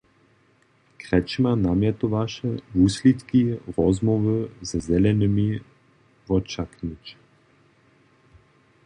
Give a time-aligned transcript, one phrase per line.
[1.01, 3.41] Kretschmer namjetowaše, wuslědki
[3.75, 5.49] rozmołwow ze Zelenymi
[6.27, 7.05] wočaknyć.